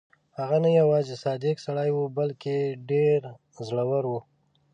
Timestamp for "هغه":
0.37-0.57